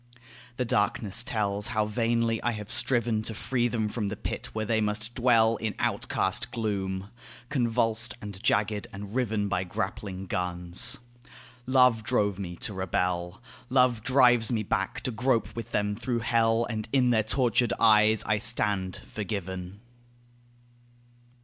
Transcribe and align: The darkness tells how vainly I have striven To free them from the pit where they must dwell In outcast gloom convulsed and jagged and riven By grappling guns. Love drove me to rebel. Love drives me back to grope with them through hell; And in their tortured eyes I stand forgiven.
The 0.57 0.65
darkness 0.65 1.21
tells 1.21 1.67
how 1.67 1.85
vainly 1.85 2.41
I 2.41 2.53
have 2.53 2.71
striven 2.71 3.21
To 3.21 3.35
free 3.35 3.67
them 3.67 3.87
from 3.87 4.07
the 4.07 4.15
pit 4.17 4.47
where 4.51 4.65
they 4.65 4.81
must 4.81 5.13
dwell 5.13 5.57
In 5.57 5.75
outcast 5.77 6.49
gloom 6.49 7.11
convulsed 7.49 8.15
and 8.19 8.41
jagged 8.41 8.87
and 8.91 9.13
riven 9.13 9.47
By 9.47 9.63
grappling 9.63 10.25
guns. 10.25 10.97
Love 11.67 12.01
drove 12.03 12.39
me 12.39 12.55
to 12.55 12.73
rebel. 12.73 13.43
Love 13.69 14.01
drives 14.01 14.51
me 14.51 14.63
back 14.63 15.01
to 15.01 15.11
grope 15.11 15.55
with 15.55 15.69
them 15.69 15.95
through 15.95 16.21
hell; 16.21 16.65
And 16.67 16.89
in 16.91 17.11
their 17.11 17.21
tortured 17.21 17.73
eyes 17.79 18.23
I 18.23 18.39
stand 18.39 18.95
forgiven. 19.05 19.81